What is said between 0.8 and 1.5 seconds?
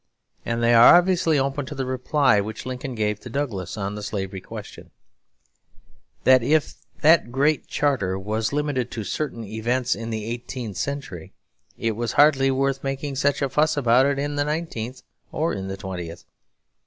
obviously